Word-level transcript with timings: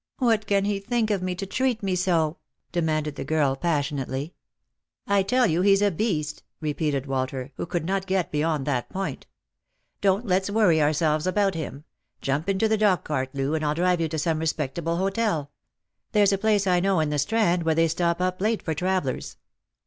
What 0.17 0.47
can 0.47 0.65
he 0.65 0.79
think 0.79 1.11
of 1.11 1.21
me 1.21 1.35
to 1.35 1.45
treat 1.45 1.83
me 1.83 1.95
so?" 1.95 2.37
demanded 2.71 3.17
the 3.17 3.23
girl 3.23 3.55
passionately." 3.55 4.33
I 5.07 5.21
tell 5.21 5.45
you 5.45 5.61
he's 5.61 5.83
a 5.83 5.91
beast," 5.91 6.41
repeated 6.59 7.05
Walter, 7.05 7.51
who 7.55 7.67
could 7.67 7.85
not 7.85 8.07
get 8.07 8.31
beyond 8.31 8.65
that 8.65 8.89
point." 8.89 9.27
Don't 10.01 10.25
let's 10.25 10.49
worry 10.49 10.81
ourselves 10.81 11.27
about 11.27 11.53
him. 11.53 11.83
Jump 12.19 12.49
into 12.49 12.67
the 12.67 12.79
dog 12.79 13.03
cart, 13.03 13.29
Loo, 13.35 13.53
and 13.53 13.63
I'll 13.63 13.75
drive 13.75 14.01
you 14.01 14.07
to 14.07 14.17
some 14.17 14.39
respect 14.39 14.79
114 14.79 15.03
Lost 15.03 15.15
for 15.15 15.21
Love. 15.21 15.27
able 15.27 15.35
hotel. 15.43 15.51
There's 16.13 16.33
a 16.33 16.39
place 16.41 16.65
I 16.65 16.79
know 16.79 16.99
in 16.99 17.11
the 17.11 17.19
Strand 17.19 17.61
where 17.61 17.75
they 17.75 17.87
stop 17.87 18.17
np 18.17 18.41
late 18.41 18.63
for 18.63 18.73
travellers." 18.73 19.37